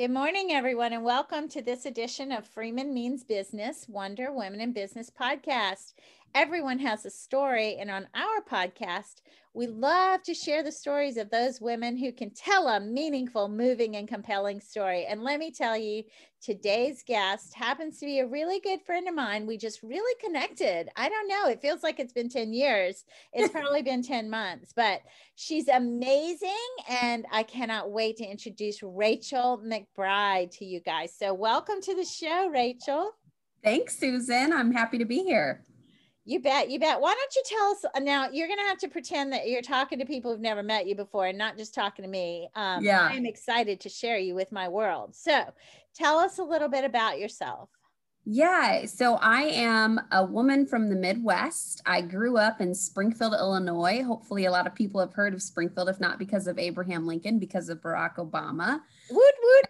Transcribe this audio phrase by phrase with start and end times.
[0.00, 4.72] Good morning, everyone, and welcome to this edition of Freeman Means Business Wonder Women in
[4.72, 5.92] Business podcast.
[6.34, 9.16] Everyone has a story, and on our podcast,
[9.52, 13.96] we love to share the stories of those women who can tell a meaningful, moving,
[13.96, 15.06] and compelling story.
[15.06, 16.04] And let me tell you,
[16.40, 19.44] today's guest happens to be a really good friend of mine.
[19.44, 20.88] We just really connected.
[20.94, 23.04] I don't know, it feels like it's been 10 years.
[23.32, 25.00] It's probably been 10 months, but
[25.34, 26.50] she's amazing.
[26.88, 31.12] And I cannot wait to introduce Raychel McBride to you guys.
[31.18, 33.08] So, welcome to the show, Raychel.
[33.64, 34.52] Thanks, Susan.
[34.52, 35.64] I'm happy to be here.
[36.24, 36.70] You bet.
[36.70, 37.00] You bet.
[37.00, 38.28] Why don't you tell us uh, now?
[38.30, 40.94] You're going to have to pretend that you're talking to people who've never met you
[40.94, 42.48] before and not just talking to me.
[42.54, 43.08] Um, yeah.
[43.10, 45.14] I'm excited to share you with my world.
[45.14, 45.44] So
[45.94, 47.70] tell us a little bit about yourself.
[48.26, 48.84] Yeah.
[48.84, 51.80] So I am a woman from the Midwest.
[51.86, 54.04] I grew up in Springfield, Illinois.
[54.04, 57.38] Hopefully, a lot of people have heard of Springfield, if not because of Abraham Lincoln,
[57.38, 58.80] because of Barack Obama.
[59.10, 59.66] Woot woot.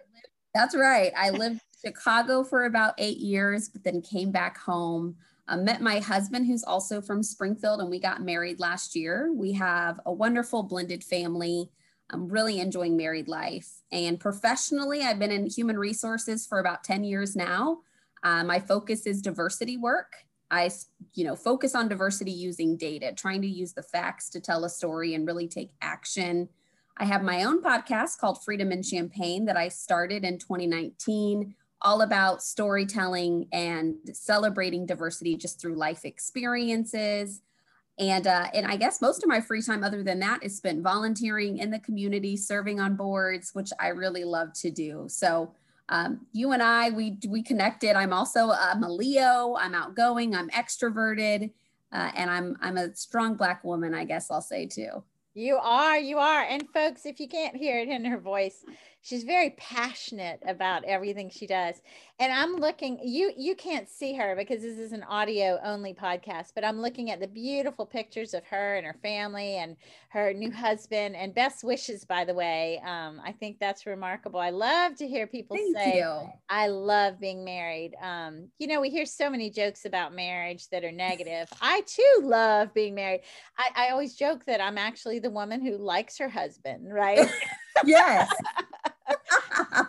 [0.53, 1.13] That's right.
[1.17, 5.15] I lived in Chicago for about eight years, but then came back home.
[5.47, 9.31] I met my husband, who's also from Springfield, and we got married last year.
[9.33, 11.69] We have a wonderful blended family.
[12.09, 13.69] I'm really enjoying married life.
[13.91, 17.79] And professionally, I've been in human resources for about 10 years now.
[18.23, 20.13] Uh, my focus is diversity work.
[20.51, 20.69] I,
[21.13, 24.69] you know, focus on diversity using data, trying to use the facts to tell a
[24.69, 26.49] story and really take action.
[26.97, 32.01] I have my own podcast called Freedom in Champagne that I started in 2019 all
[32.01, 37.41] about storytelling and celebrating diversity just through life experiences.
[37.99, 40.81] And, uh, and I guess most of my free time, other than that, is spent
[40.81, 45.05] volunteering in the community, serving on boards, which I really love to do.
[45.07, 45.53] So
[45.89, 47.97] um, you and I, we we connected.
[47.97, 49.57] I'm also I'm a Leo.
[49.59, 50.33] I'm outgoing.
[50.33, 51.51] I'm extroverted,
[51.91, 53.93] uh, and I'm I'm a strong Black woman.
[53.93, 55.03] I guess I'll say too.
[55.33, 56.43] You are, you are.
[56.43, 58.65] And folks, if you can't hear it in her voice,
[59.01, 61.81] she's very passionate about everything she does
[62.19, 66.51] and i'm looking you you can't see her because this is an audio only podcast
[66.53, 69.75] but i'm looking at the beautiful pictures of her and her family and
[70.09, 72.81] her new husband and best wishes by the way.
[72.85, 74.39] Um, i think that's remarkable.
[74.39, 76.29] I love to hear people Thank say you.
[76.49, 77.95] i love being married.
[78.01, 81.47] Um, you know we hear so many jokes about marriage that are negative.
[81.61, 83.21] I too love being married.
[83.57, 87.27] I, I always joke that i'm actually the woman who likes her husband right?
[87.85, 88.29] Yes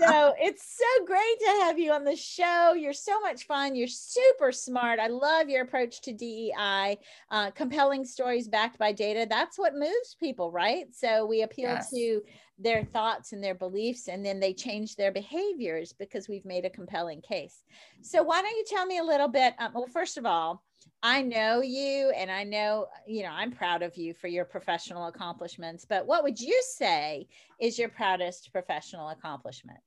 [0.02, 2.74] so it's so great to have you on the show.
[2.74, 3.74] You're so much fun.
[3.74, 4.98] You're super smart.
[4.98, 6.98] I love your approach to DEI,
[7.30, 9.26] uh, compelling stories backed by data.
[9.28, 10.86] That's what moves people, right?
[10.92, 11.90] So we appeal yes.
[11.90, 12.22] to
[12.58, 16.70] their thoughts and their beliefs, and then they change their behaviors because we've made a
[16.70, 17.64] compelling case.
[18.02, 19.54] So why don't you tell me a little bit?
[19.58, 20.62] Um, well, first of all,
[21.02, 25.08] I know you and I know, you know, I'm proud of you for your professional
[25.08, 27.26] accomplishments, but what would you say
[27.60, 29.80] is your proudest professional accomplishment?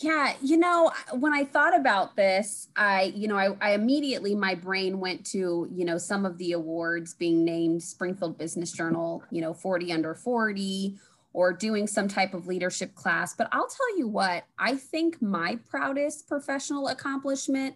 [0.00, 4.54] Yeah, you know, when I thought about this, I, you know, I, I, immediately my
[4.54, 9.40] brain went to, you know, some of the awards being named Springfield Business Journal, you
[9.40, 10.96] know, 40 under 40
[11.32, 13.34] or doing some type of leadership class.
[13.34, 17.74] But I'll tell you what, I think my proudest professional accomplishment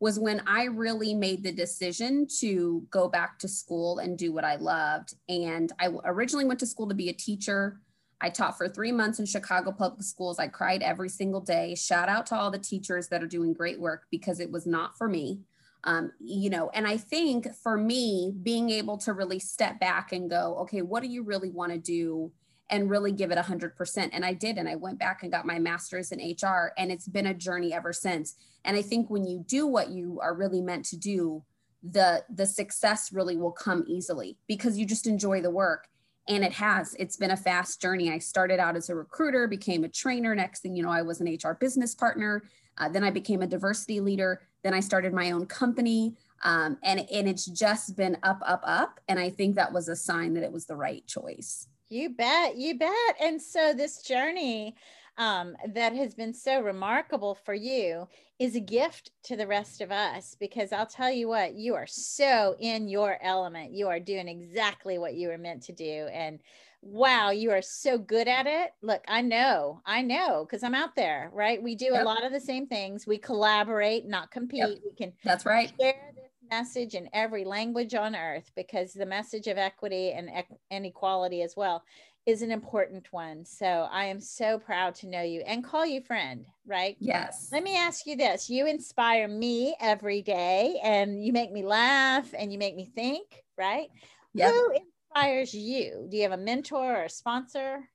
[0.00, 4.44] was when I really made the decision to go back to school and do what
[4.44, 5.14] I loved.
[5.28, 7.78] And I originally went to school to be a teacher.
[8.20, 10.38] I taught for three months in Chicago public schools.
[10.38, 11.74] I cried every single day.
[11.74, 14.96] Shout out to all the teachers that are doing great work because it was not
[14.98, 15.40] for me.
[15.84, 20.28] Um, you know, and I think for me, being able to really step back and
[20.28, 22.32] go, okay, what do you really want to do?
[22.70, 24.10] and really give it 100%.
[24.12, 24.56] And I did.
[24.56, 26.72] And I went back and got my master's in HR.
[26.78, 28.36] And it's been a journey ever since.
[28.64, 31.42] And I think when you do what you are really meant to do,
[31.82, 35.88] the the success really will come easily because you just enjoy the work
[36.30, 38.10] and it has it's been a fast journey.
[38.10, 40.34] I started out as a recruiter became a trainer.
[40.34, 42.44] Next thing you know i was an hr business partner.
[42.78, 44.40] Uh, then i became a diversity leader.
[44.62, 46.14] Then i started my own company.
[46.42, 49.00] Um, and, and it's just been up up up.
[49.08, 51.66] And i think that was a sign that it was the right choice.
[51.88, 53.16] You bet, you bet.
[53.20, 54.76] And so this journey
[55.18, 58.08] um, that has been so remarkable for you
[58.38, 61.86] is a gift to the rest of us because I'll tell you what, you are
[61.86, 63.72] so in your element.
[63.72, 66.08] You are doing exactly what you were meant to do.
[66.12, 66.40] And
[66.82, 68.70] wow, you are so good at it.
[68.80, 71.62] Look, I know, I know, because I'm out there, right?
[71.62, 72.02] We do yep.
[72.02, 73.06] a lot of the same things.
[73.06, 74.60] We collaborate, not compete.
[74.60, 74.78] Yep.
[74.84, 75.70] We can that's right.
[75.78, 80.30] Share this message in every language on earth because the message of equity and,
[80.70, 81.84] and equality as well
[82.30, 83.44] is an important one.
[83.44, 86.96] So I am so proud to know you and call you friend, right?
[87.00, 87.48] Yes.
[87.52, 88.48] Let me ask you this.
[88.48, 93.42] You inspire me every day and you make me laugh and you make me think,
[93.58, 93.88] right?
[94.34, 94.54] Yep.
[94.54, 94.72] Who
[95.12, 96.06] inspires you?
[96.08, 97.88] Do you have a mentor or a sponsor?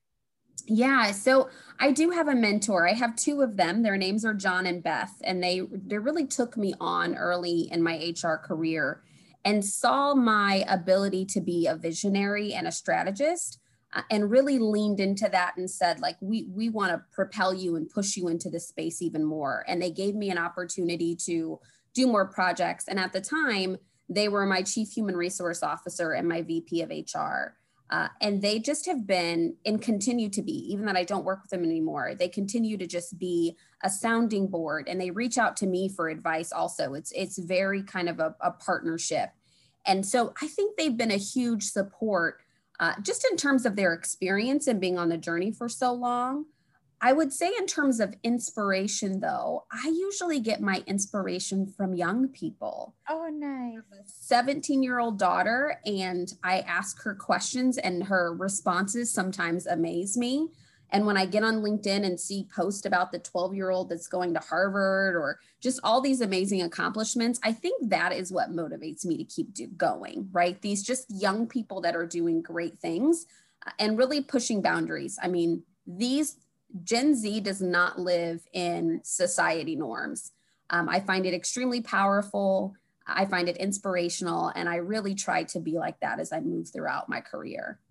[0.67, 1.49] Yeah, so
[1.79, 2.87] I do have a mentor.
[2.87, 3.83] I have two of them.
[3.83, 7.83] Their names are John and Beth, and they they really took me on early in
[7.83, 9.03] my HR career
[9.43, 13.59] and saw my ability to be a visionary and a strategist
[14.09, 17.89] and really leaned into that and said like we we want to propel you and
[17.89, 19.63] push you into this space even more.
[19.67, 21.59] And they gave me an opportunity to
[21.93, 23.77] do more projects and at the time
[24.09, 27.55] they were my chief human resource officer and my VP of HR.
[27.91, 31.43] Uh, and they just have been and continue to be, even that I don't work
[31.43, 32.15] with them anymore.
[32.17, 36.09] They continue to just be a sounding board, and they reach out to me for
[36.09, 36.51] advice.
[36.51, 39.29] Also, it's it's very kind of a, a partnership,
[39.85, 42.41] and so I think they've been a huge support,
[42.79, 46.45] uh, just in terms of their experience and being on the journey for so long.
[47.01, 52.29] I would say, in terms of inspiration, though, I usually get my inspiration from young
[52.29, 52.95] people.
[53.09, 53.81] Oh, nice.
[54.21, 60.49] 17 year old daughter, and I ask her questions, and her responses sometimes amaze me.
[60.95, 64.07] And when I get on LinkedIn and see posts about the 12 year old that's
[64.07, 69.03] going to Harvard or just all these amazing accomplishments, I think that is what motivates
[69.03, 70.59] me to keep do- going, right?
[70.61, 73.25] These just young people that are doing great things
[73.67, 75.19] uh, and really pushing boundaries.
[75.21, 76.37] I mean, these
[76.85, 80.31] Gen Z does not live in society norms.
[80.69, 82.73] Um, I find it extremely powerful.
[83.05, 84.53] I find it inspirational.
[84.55, 87.81] And I really try to be like that as I move throughout my career.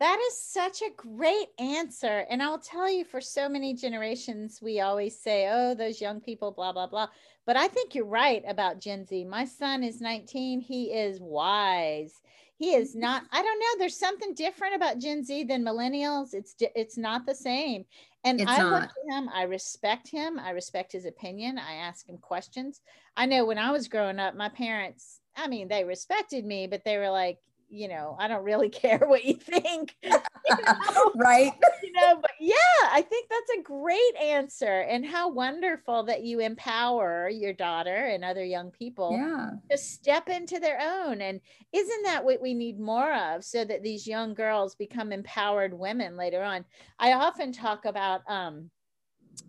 [0.00, 2.24] That is such a great answer.
[2.30, 6.52] And I'll tell you, for so many generations, we always say, oh, those young people,
[6.52, 7.08] blah, blah, blah.
[7.46, 9.24] But I think you're right about Gen Z.
[9.24, 10.60] My son is 19.
[10.60, 12.20] He is wise.
[12.58, 13.00] He is mm-hmm.
[13.00, 13.78] not, I don't know.
[13.78, 16.34] There's something different about Gen Z than millennials.
[16.34, 17.84] It's it's not the same.
[18.24, 18.72] And it's I not.
[18.72, 21.56] look at him, I respect him, I respect his opinion.
[21.58, 22.80] I ask him questions.
[23.16, 26.84] I know when I was growing up, my parents, I mean, they respected me, but
[26.84, 27.38] they were like,
[27.70, 29.94] you know, I don't really care what you think.
[30.02, 30.10] you
[30.50, 31.12] know?
[31.16, 31.52] right.
[31.80, 32.54] You know, but yeah,
[32.90, 34.80] I think that's a great answer.
[34.80, 39.50] And how wonderful that you empower your daughter and other young people yeah.
[39.70, 41.22] to step into their own.
[41.22, 41.40] And
[41.72, 46.16] isn't that what we need more of so that these young girls become empowered women
[46.16, 46.64] later on?
[46.98, 48.70] I often talk about um,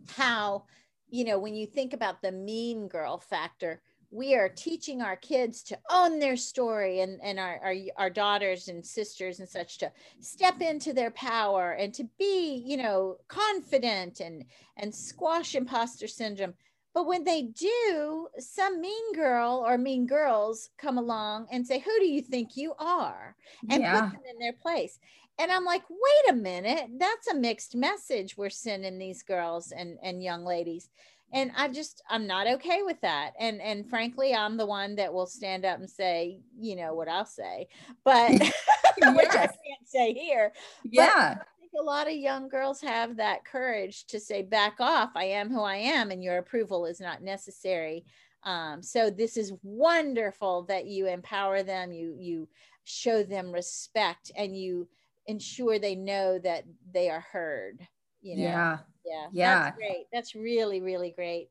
[0.07, 0.65] how,
[1.09, 5.61] you know, when you think about the mean girl factor, we are teaching our kids
[5.63, 9.91] to own their story and, and our, our, our daughters and sisters and such to
[10.19, 14.45] step into their power and to be you know confident and
[14.77, 16.53] and squash imposter syndrome.
[16.93, 21.99] But when they do some mean girl or mean girls come along and say who
[21.99, 23.35] do you think you are?
[23.69, 24.01] and Yeah.
[24.01, 24.99] put them in their place.
[25.37, 26.89] And i'm like wait a minute.
[26.97, 30.89] That's a mixed message we're sending these girls and and young ladies
[31.31, 33.31] and i just i'm not okay with that.
[33.39, 37.07] And and frankly i'm the one that will stand up and say you know what
[37.07, 37.67] i'll say
[38.03, 40.51] but which i can't say here.
[40.83, 41.37] Yeah.
[41.39, 45.11] I think a lot of young girls have that courage to say back off.
[45.15, 48.05] I am who i am and your approval is not necessary.
[48.43, 52.47] Um, so this is wonderful that you empower them you you
[52.85, 54.87] show them respect and you
[55.27, 57.85] ensure they know that they are heard
[58.21, 58.43] you know?
[58.43, 58.77] Yeah.
[59.09, 59.27] Yeah.
[59.31, 59.63] Yeah.
[59.63, 60.05] That's great.
[60.13, 61.49] That's really, really great.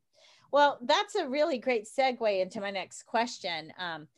[0.50, 3.72] Well, that's a really great segue into my next question.
[3.78, 4.08] Um,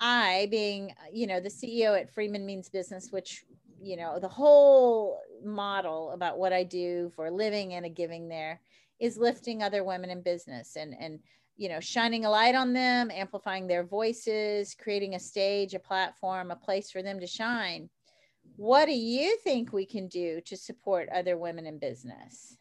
[0.00, 3.44] I, being, you know, the CEO at Freeman Means Business, which,
[3.80, 8.28] you know, the whole model about what I do for a living and a giving
[8.28, 8.60] there
[9.00, 11.20] is lifting other women in business and, and,
[11.56, 16.50] you know, shining a light on them, amplifying their voices, creating a stage, a platform,
[16.50, 17.88] a place for them to shine.
[18.56, 22.58] What do you think we can do to support other women in business?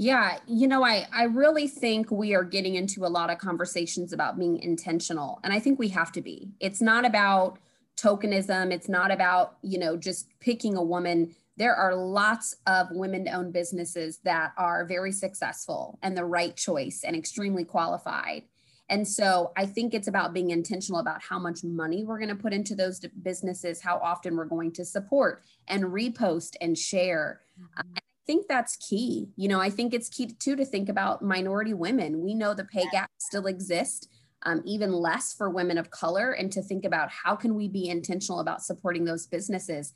[0.00, 4.12] Yeah, you know, I I really think we are getting into a lot of conversations
[4.12, 6.52] about being intentional, and I think we have to be.
[6.60, 7.58] It's not about
[7.96, 8.72] tokenism.
[8.72, 11.34] It's not about you know just picking a woman.
[11.56, 17.16] There are lots of women-owned businesses that are very successful and the right choice and
[17.16, 18.44] extremely qualified.
[18.88, 22.36] And so I think it's about being intentional about how much money we're going to
[22.36, 27.40] put into those businesses, how often we're going to support and repost and share.
[27.76, 29.30] Uh, I think that's key.
[29.36, 32.22] You know, I think it's key too to think about minority women.
[32.22, 34.06] We know the pay gap still exists,
[34.42, 37.88] um, even less for women of color, and to think about how can we be
[37.88, 39.94] intentional about supporting those businesses.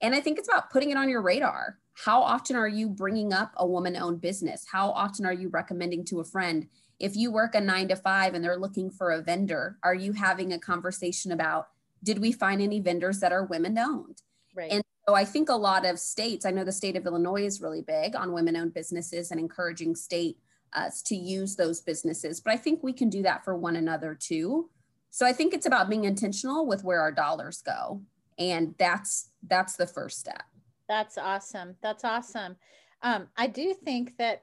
[0.00, 1.80] And I think it's about putting it on your radar.
[2.04, 4.64] How often are you bringing up a woman owned business?
[4.70, 6.68] How often are you recommending to a friend?
[7.00, 10.12] If you work a nine to five and they're looking for a vendor, are you
[10.12, 11.66] having a conversation about
[12.04, 14.22] did we find any vendors that are women owned?
[14.54, 14.70] Right.
[14.70, 17.60] And so I think a lot of states, I know the state of Illinois is
[17.60, 20.38] really big on women owned businesses and encouraging state
[20.74, 22.40] uh, to use those businesses.
[22.40, 24.70] But I think we can do that for one another too.
[25.10, 28.02] So I think it's about being intentional with where our dollars go.
[28.38, 30.42] And that's that's the first step.
[30.88, 31.76] That's awesome.
[31.82, 32.56] That's awesome.
[33.02, 34.42] Um, I do think that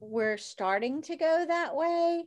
[0.00, 2.24] we're starting to go that way.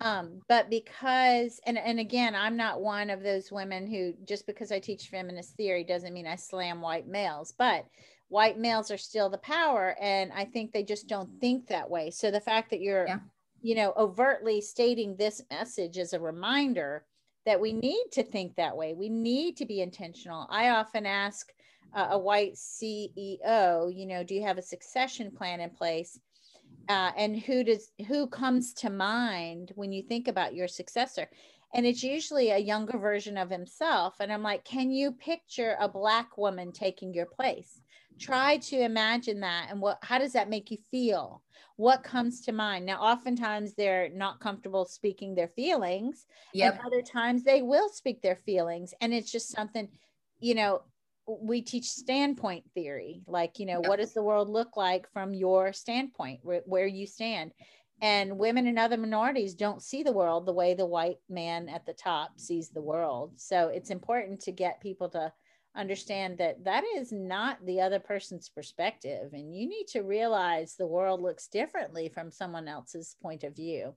[0.00, 4.72] Um, but because and and again, I'm not one of those women who just because
[4.72, 7.86] I teach feminist theory doesn't mean I slam white males, but
[8.28, 12.10] white males are still the power and I think they just don't think that way.
[12.10, 13.18] So the fact that you're yeah.
[13.60, 17.04] you know overtly stating this message is a reminder
[17.46, 18.94] that we need to think that way.
[18.94, 20.46] We need to be intentional.
[20.50, 21.52] I often ask
[21.94, 26.18] uh, a white CEO, you know, do you have a succession plan in place?
[26.88, 31.28] Uh, and who does who comes to mind when you think about your successor?
[31.72, 34.16] And it's usually a younger version of himself.
[34.18, 37.80] And I'm like, can you picture a black woman taking your place?
[38.18, 41.42] Try to imagine that, and what how does that make you feel?
[41.76, 42.84] What comes to mind?
[42.84, 46.74] Now, oftentimes they're not comfortable speaking their feelings, yep.
[46.74, 49.88] and other times they will speak their feelings, and it's just something,
[50.38, 50.82] you know,
[51.40, 55.72] we teach standpoint theory like you know what does the world look like from your
[55.72, 57.52] standpoint where, where, you stand?
[58.02, 61.84] And women and other minorities don't see the world the way the white man at
[61.84, 63.32] the top sees the world.
[63.36, 65.32] So it's important to get people to
[65.76, 70.86] understand that that is not the other person's perspective and you need to realize the
[70.86, 73.94] world looks differently from someone else's point of view.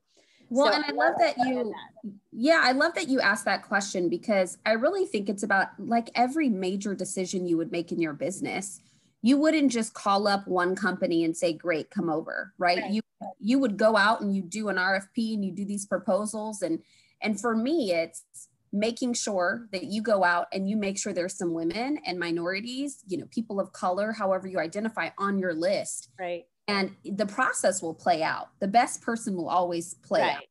[0.49, 1.73] Well, so and I love that you,
[2.35, 6.09] yeah, I love that you asked that question because I really think it's about like
[6.15, 8.81] every major decision you would make in your business.
[9.21, 12.79] You wouldn't just call up one company and say, "Great, come over," right?
[12.79, 12.91] right.
[12.91, 13.01] You
[13.39, 16.81] you would go out and you do an RFP and you do these proposals and
[17.21, 18.23] and for me, it's
[18.73, 23.03] making sure that you go out and you make sure there's some women and minorities,
[23.07, 26.09] you know, people of color, however you identify on your list.
[26.19, 28.49] Right and the process will play out.
[28.59, 30.35] The best person will always play right.
[30.37, 30.43] out.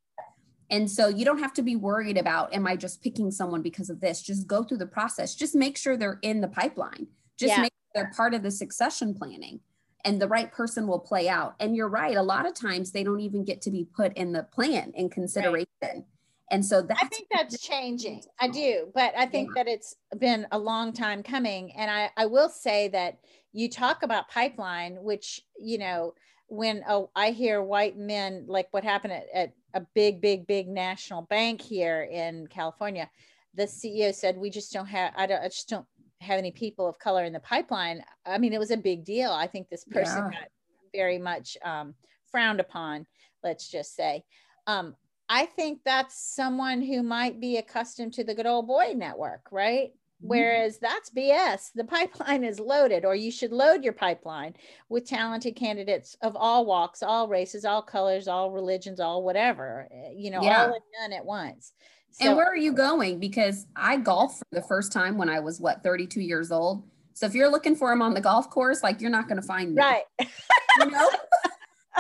[0.73, 3.91] And so you don't have to be worried about, am I just picking someone because
[3.91, 4.23] of this?
[4.23, 5.35] Just go through the process.
[5.35, 7.07] Just make sure they're in the pipeline.
[7.37, 7.61] Just yeah.
[7.61, 9.61] make sure they're part of the succession planning
[10.07, 11.57] and the right person will play out.
[11.61, 12.17] And you're right.
[12.17, 15.11] A lot of times they don't even get to be put in the plan in
[15.11, 15.69] consideration.
[15.83, 16.05] Right.
[16.51, 18.23] And so I think that's changing.
[18.41, 19.65] I do, but I think yeah.
[19.65, 21.73] that it's been a long time coming.
[21.77, 23.19] And I, I will say that
[23.53, 26.15] you talk about pipeline, which, you know,
[26.49, 30.69] when oh, I hear white men, like what happened at, at a big, big, big
[30.69, 33.11] national bank here in California,
[33.55, 35.87] the CEO said, we just don't have, I, don't, I just don't
[36.21, 38.03] have any people of color in the pipeline.
[38.25, 39.31] I mean, it was a big deal.
[39.31, 40.41] I think this person yeah.
[40.41, 40.49] got
[40.95, 41.95] very much um,
[42.31, 43.07] frowned upon,
[43.43, 44.25] let's just say.
[44.67, 44.95] Um,
[45.29, 49.93] I think that's someone who might be accustomed to the good old boy network, right?
[50.23, 50.29] Mm-hmm.
[50.29, 51.73] Whereas that's BS.
[51.75, 54.55] The pipeline is loaded, or you should load your pipeline
[54.89, 60.13] with talented candidates of all walks, all races, all colors, all religions, all whatever, eh,
[60.15, 60.67] you know, yeah.
[60.67, 61.73] all in none at once.
[62.13, 63.19] So, and where are you going?
[63.19, 66.85] Because I golfed for the first time when I was what 32 years old.
[67.15, 69.47] So if you're looking for him on the golf course, like you're not going to
[69.47, 69.83] find me.
[69.83, 70.03] Right.
[70.21, 71.09] you know?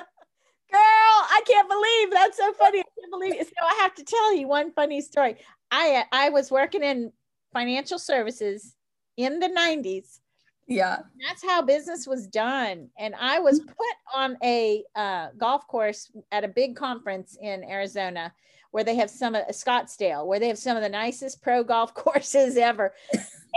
[0.70, 2.80] Girl, I can't believe that's so funny.
[2.80, 3.46] I can't believe it.
[3.46, 5.36] So I have to tell you one funny story.
[5.70, 7.12] I I was working in
[7.52, 8.76] financial services
[9.16, 10.20] in the 90s.
[10.66, 10.98] Yeah.
[11.26, 12.88] That's how business was done.
[12.98, 13.68] And I was mm-hmm.
[13.68, 18.32] put on a uh, golf course at a big conference in Arizona
[18.70, 21.92] where they have some of Scottsdale, where they have some of the nicest pro golf
[21.94, 22.94] courses ever.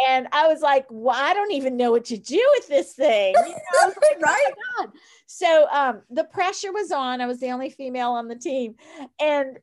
[0.07, 3.33] and I was like, well, I don't even know what to do with this thing.
[3.37, 4.51] You know, like, right.
[4.79, 4.87] Oh
[5.27, 7.21] so um, the pressure was on.
[7.21, 8.75] I was the only female on the team.
[9.19, 9.59] And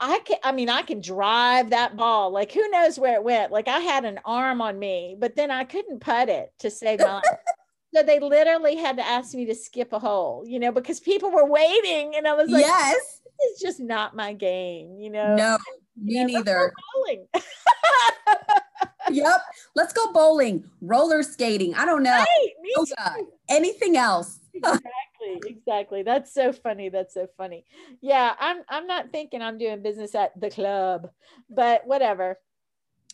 [0.00, 2.30] I can I mean I can drive that ball.
[2.30, 3.52] Like who knows where it went?
[3.52, 7.00] Like I had an arm on me, but then I couldn't putt it to save
[7.00, 7.24] my life.
[7.94, 11.30] So they literally had to ask me to skip a hole, you know, because people
[11.30, 15.34] were waiting and I was like, Yes, this is just not my game, you know.
[15.34, 15.58] No,
[15.96, 16.72] me you know, neither.
[19.10, 19.40] yep.
[19.74, 21.74] Let's go bowling, roller skating.
[21.74, 22.12] I don't know.
[22.12, 24.37] Right, Yoga, anything else.
[24.58, 26.02] Exactly exactly.
[26.02, 27.64] That's so funny that's so funny.
[28.00, 31.10] Yeah i'm i'm not thinking i'm doing business at the club
[31.50, 32.38] but whatever.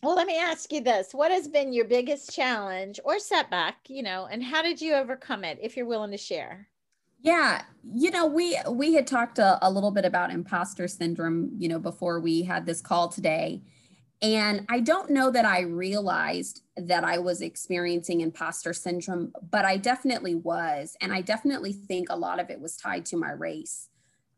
[0.03, 1.15] Well let me ask you this.
[1.15, 5.45] What has been your biggest challenge or setback you know and how did you overcome
[5.45, 6.69] it if you're willing to share?
[7.25, 11.71] Yeah, you know, we we had talked a, a, little bit about imposter syndrome, you
[11.71, 13.63] know, before we had this call today.
[14.25, 19.77] And I don't know that I realized that I was experiencing imposter syndrome, but I
[19.77, 20.97] definitely was.
[21.03, 23.91] And I definitely think a lot of it was tied to my race.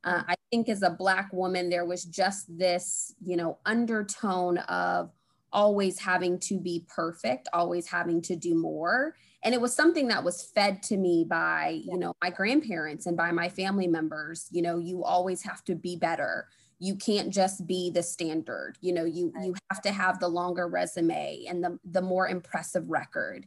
[0.02, 5.12] Uh, I think as a Black woman, there was just this, you know, undertone of
[5.52, 9.14] always having to be perfect, always having to do more.
[9.44, 13.16] And it was something that was fed to me by, you know, my grandparents and
[13.16, 14.48] by my family members.
[14.50, 18.92] You know, you always have to be better you can't just be the standard you
[18.92, 23.46] know you you have to have the longer resume and the the more impressive record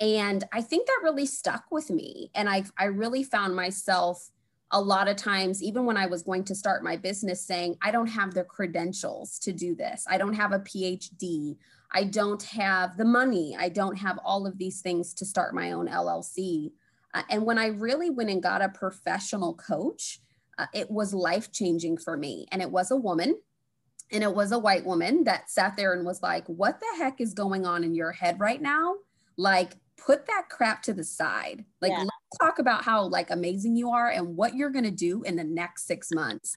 [0.00, 2.30] And I think that really stuck with me.
[2.34, 4.30] And I, I really found myself
[4.72, 7.90] a lot of times, even when I was going to start my business, saying, I
[7.92, 10.04] don't have the credentials to do this.
[10.08, 11.56] I don't have a PhD.
[11.92, 13.56] I don't have the money.
[13.58, 16.72] I don't have all of these things to start my own LLC.
[17.14, 20.20] Uh, and when I really went and got a professional coach,
[20.58, 22.46] uh, it was life changing for me.
[22.50, 23.36] And it was a woman
[24.12, 27.20] and it was a white woman that sat there and was like, What the heck
[27.20, 28.94] is going on in your head right now?
[29.36, 31.64] Like, put that crap to the side.
[31.80, 31.98] Like, yeah.
[31.98, 35.36] let's talk about how like amazing you are and what you're going to do in
[35.36, 36.56] the next six months.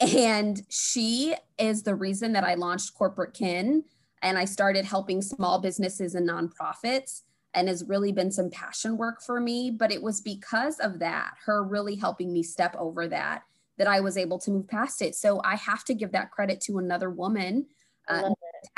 [0.00, 3.84] And she is the reason that I launched Corporate Kin
[4.20, 7.22] and I started helping small businesses and nonprofits
[7.54, 9.70] and has really been some passion work for me.
[9.70, 13.42] But it was because of that, her really helping me step over that,
[13.78, 15.14] that I was able to move past it.
[15.14, 17.66] So I have to give that credit to another woman.
[18.08, 18.30] Uh,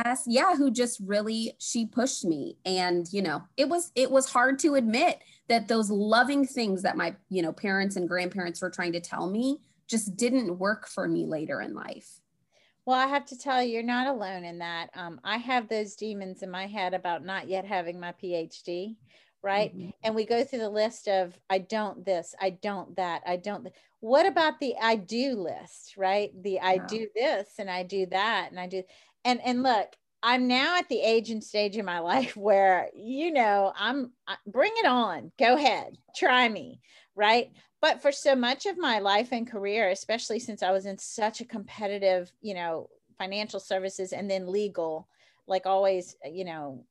[0.03, 4.31] Tess, yeah, who just really she pushed me, and you know, it was it was
[4.31, 8.71] hard to admit that those loving things that my you know parents and grandparents were
[8.71, 12.21] trying to tell me just didn't work for me later in life.
[12.87, 14.91] Well, I have to tell you, you're not alone in that.
[14.95, 18.97] Um, I have those demons in my head about not yet having my PhD,
[19.43, 19.77] right?
[19.77, 19.91] Mm-hmm.
[20.03, 23.63] And we go through the list of I don't this, I don't that, I don't.
[23.63, 26.31] Th- what about the I do list, right?
[26.43, 26.87] The I yeah.
[26.87, 28.83] do this and I do that and I do.
[29.25, 29.89] And and look,
[30.23, 34.13] I'm now at the age and stage in my life where you know I'm
[34.47, 36.81] bring it on, go ahead, try me,
[37.15, 37.51] right?
[37.85, 41.43] but for so much of my life and career especially since i was in such
[41.43, 45.07] a competitive you know financial services and then legal
[45.47, 46.83] like always you know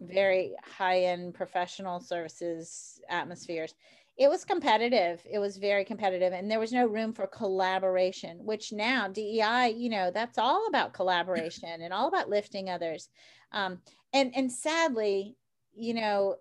[0.00, 3.74] very high end professional services atmospheres
[4.16, 8.72] it was competitive it was very competitive and there was no room for collaboration which
[8.72, 13.08] now dei you know that's all about collaboration and all about lifting others
[13.52, 13.80] um,
[14.12, 15.36] and and sadly
[15.74, 16.36] you know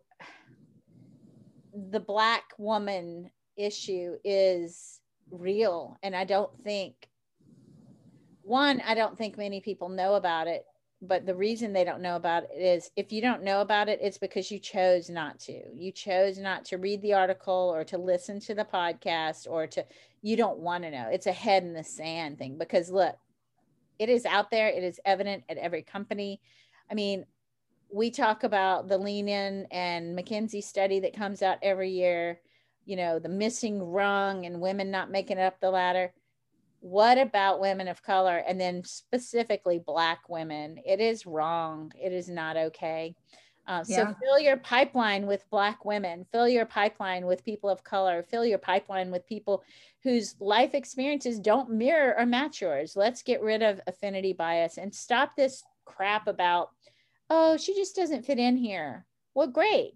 [1.91, 5.00] the black woman issue is
[5.31, 5.98] real.
[6.03, 7.09] And I don't think,
[8.41, 10.65] one, I don't think many people know about it.
[11.01, 14.00] But the reason they don't know about it is if you don't know about it,
[14.01, 15.61] it's because you chose not to.
[15.74, 19.85] You chose not to read the article or to listen to the podcast or to,
[20.22, 21.07] you don't want to know.
[21.09, 23.15] It's a head in the sand thing because look,
[23.98, 26.42] it is out there, it is evident at every company.
[26.92, 27.25] I mean,
[27.91, 32.39] we talk about the lean in and McKinsey study that comes out every year
[32.89, 36.11] you know, the missing rung and women not making it up the ladder.
[36.79, 40.79] What about women of color and then specifically Black women?
[40.83, 41.91] It is wrong.
[42.01, 43.13] It is not okay.
[43.67, 44.13] Uh, so yeah.
[44.19, 48.57] fill your pipeline with Black women, fill your pipeline with people of color, fill your
[48.57, 49.63] pipeline with people
[50.01, 52.95] whose life experiences don't mirror or match yours.
[52.95, 56.71] Let's get rid of affinity bias and stop this crap about,
[57.29, 59.05] oh, she just doesn't fit in here.
[59.33, 59.94] Well, great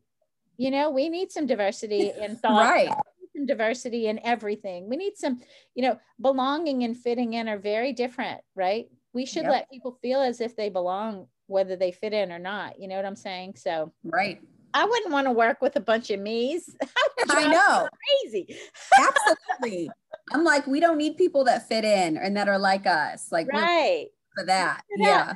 [0.58, 2.94] you know we need some diversity in thought right
[3.36, 5.40] some diversity in everything we need some
[5.76, 9.52] you know belonging and fitting in are very different right we should yep.
[9.52, 12.96] let people feel as if they belong whether they fit in or not you know
[12.96, 14.42] what i'm saying so right
[14.76, 16.76] I wouldn't want to work with a bunch of me's.
[17.30, 17.88] I know.
[18.24, 18.58] Crazy.
[19.00, 19.92] Absolutely.
[20.32, 23.32] I'm like, we don't need people that fit in and that are like us.
[23.32, 24.08] Like, right.
[24.36, 24.84] For that.
[24.98, 25.34] Yeah.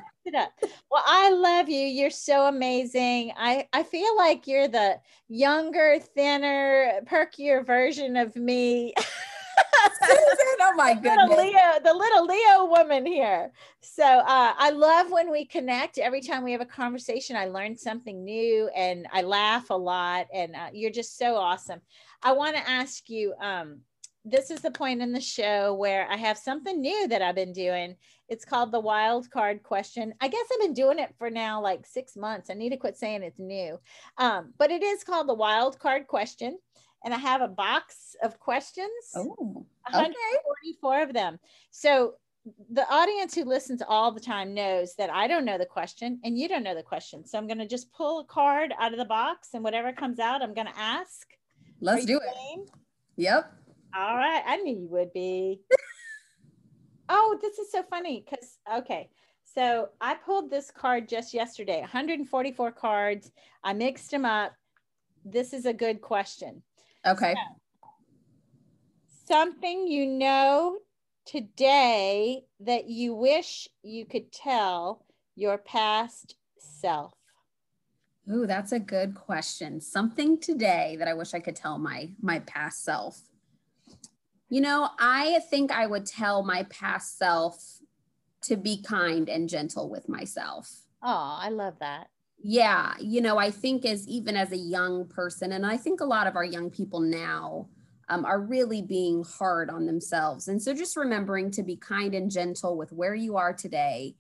[0.91, 1.85] Well, I love you.
[1.85, 3.31] You're so amazing.
[3.37, 8.93] I, I feel like you're the younger, thinner, perkier version of me.
[10.61, 11.17] oh my goodness.
[11.17, 13.51] The little Leo, the little Leo woman here.
[13.81, 15.97] So uh, I love when we connect.
[15.97, 20.27] Every time we have a conversation, I learn something new and I laugh a lot.
[20.33, 21.81] And uh, you're just so awesome.
[22.21, 23.79] I want to ask you um,
[24.29, 27.53] this is the point in the show where I have something new that I've been
[27.53, 27.95] doing.
[28.27, 30.13] It's called the wild card question.
[30.19, 32.49] I guess I've been doing it for now like six months.
[32.49, 33.79] I need to quit saying it's new.
[34.17, 36.57] Um, but it is called the wild card question.
[37.05, 38.89] And I have a box of questions.
[39.15, 39.97] Oh, okay.
[39.97, 41.39] 144 of them.
[41.71, 42.15] So
[42.71, 46.37] the audience who listens all the time knows that I don't know the question and
[46.37, 47.25] you don't know the question.
[47.25, 50.19] So I'm going to just pull a card out of the box and whatever comes
[50.19, 51.27] out, I'm going to ask.
[51.79, 52.23] Let's do it.
[52.55, 52.65] Game?
[53.17, 53.56] Yep.
[53.95, 54.43] All right.
[54.45, 55.61] I knew you would be.
[57.09, 59.09] oh, this is so funny because, okay.
[59.43, 63.31] So I pulled this card just yesterday 144 cards.
[63.63, 64.53] I mixed them up.
[65.25, 66.61] This is a good question.
[67.05, 67.33] Okay.
[67.33, 67.85] So,
[69.27, 70.77] something you know
[71.25, 77.13] today that you wish you could tell your past self?
[78.31, 79.79] Ooh, that's a good question.
[79.79, 83.21] Something today that I wish I could tell my my past self.
[84.49, 87.79] You know, I think I would tell my past self
[88.43, 90.83] to be kind and gentle with myself.
[91.03, 92.09] Oh, I love that.
[92.39, 96.05] Yeah, you know, I think as even as a young person, and I think a
[96.05, 97.67] lot of our young people now
[98.09, 100.47] um, are really being hard on themselves.
[100.47, 104.15] And so just remembering to be kind and gentle with where you are today,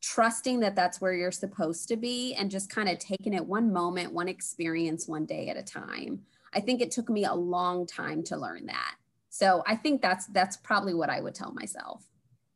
[0.00, 3.72] trusting that that's where you're supposed to be, and just kind of taking it one
[3.72, 6.20] moment, one experience, one day at a time.
[6.54, 8.94] I think it took me a long time to learn that.
[9.36, 12.06] So I think that's that's probably what I would tell myself.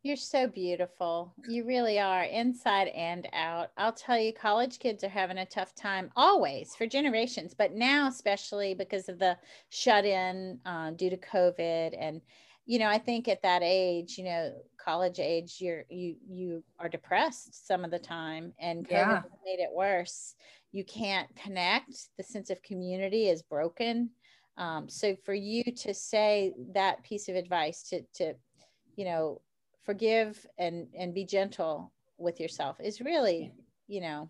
[0.03, 1.35] You're so beautiful.
[1.47, 3.69] You really are, inside and out.
[3.77, 8.09] I'll tell you, college kids are having a tough time always for generations, but now,
[8.09, 9.37] especially because of the
[9.69, 11.95] shut in uh, due to COVID.
[12.01, 12.23] And,
[12.65, 16.89] you know, I think at that age, you know, college age, you're, you, you are
[16.89, 19.23] depressed some of the time, and COVID yeah.
[19.45, 20.35] made it worse.
[20.73, 22.09] You can't connect.
[22.17, 24.09] The sense of community is broken.
[24.61, 28.35] Um, so for you to say that piece of advice to, to,
[28.95, 29.41] you know,
[29.91, 33.53] forgive and and be gentle with yourself is really
[33.89, 34.29] you know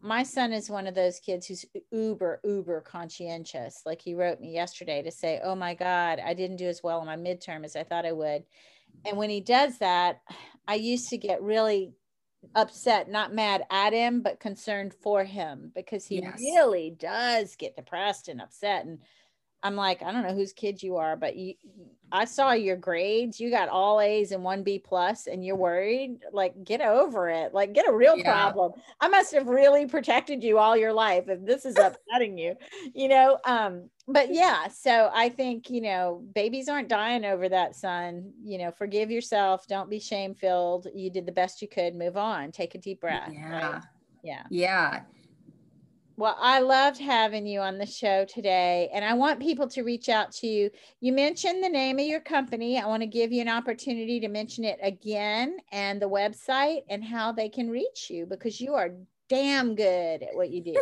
[0.00, 3.82] my son is one of those kids who's uber uber conscientious.
[3.84, 7.00] Like he wrote me yesterday to say oh my god i didn't do as well
[7.00, 8.44] on my midterm as i thought i would.
[9.04, 10.22] And when he does that
[10.66, 11.92] i used to get really
[12.54, 16.38] upset not mad at him but concerned for him because he yes.
[16.38, 18.86] really does get depressed and upset.
[18.86, 19.00] And
[19.62, 21.54] I'm like, I don't know whose kid you are, but you,
[22.12, 23.38] I saw your grades.
[23.38, 26.18] You got all A's and one B plus, and you're worried.
[26.32, 27.54] Like, get over it.
[27.54, 28.32] Like, get a real yeah.
[28.32, 28.72] problem.
[29.00, 32.56] I must have really protected you all your life if this is upsetting you,
[32.94, 33.38] you know.
[33.44, 38.32] Um, but yeah, so I think you know, babies aren't dying over that, son.
[38.42, 39.66] You know, forgive yourself.
[39.68, 40.88] Don't be shame filled.
[40.94, 41.94] You did the best you could.
[41.94, 42.50] Move on.
[42.50, 43.30] Take a deep breath.
[43.32, 43.72] Yeah.
[43.72, 43.82] Right?
[44.22, 44.42] Yeah.
[44.50, 45.00] Yeah.
[46.20, 50.10] Well, I loved having you on the show today, and I want people to reach
[50.10, 50.70] out to you.
[51.00, 52.78] You mentioned the name of your company.
[52.78, 57.02] I want to give you an opportunity to mention it again and the website and
[57.02, 58.90] how they can reach you because you are
[59.30, 60.76] damn good at what you do.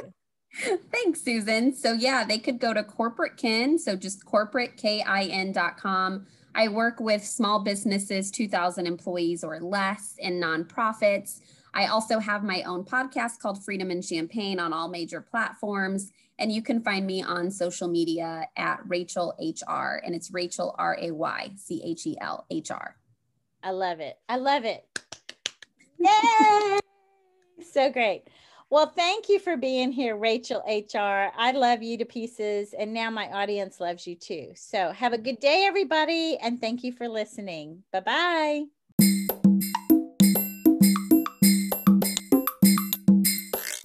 [0.91, 1.73] Thanks, Susan.
[1.73, 6.27] So, yeah, they could go to Corporate Kin, so just corporatekin.com.
[6.57, 11.39] I work with small businesses, 2,000 employees or less, and nonprofits.
[11.75, 16.11] I also have my own podcast called Freedom and Champagne on all major platforms.
[16.39, 20.97] And you can find me on social media at Raychel HR, and it's Raychel R
[21.01, 22.97] A Y C H E L H R.
[23.63, 24.17] I love it.
[24.29, 24.85] I love it.
[25.99, 26.79] Yay!
[27.65, 28.23] so great.
[28.71, 31.33] Well, thank you for being here, Raychel HR.
[31.37, 34.53] I love you to pieces, and now my audience loves you too.
[34.55, 37.83] So, have a good day, everybody, and thank you for listening.
[37.93, 38.78] Bye bye.